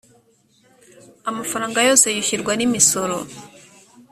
amafaranga 1.29 1.85
yose 1.87 2.05
yishyurwa 2.15 2.53
n 2.55 2.61
imisoro 2.67 3.17